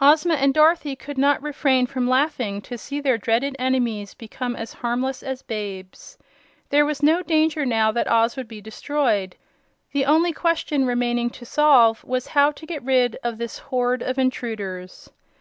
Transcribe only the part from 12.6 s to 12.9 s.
get